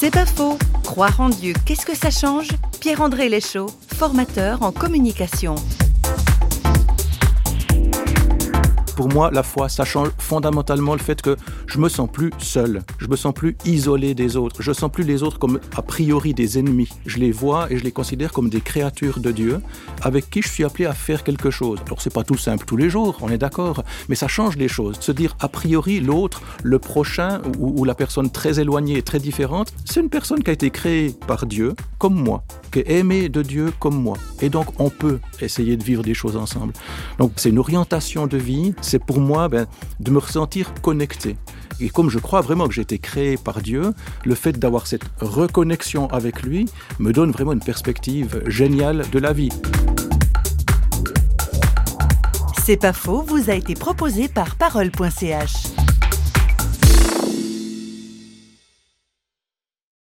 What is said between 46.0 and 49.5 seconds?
avec lui me donne vraiment une perspective géniale de la vie.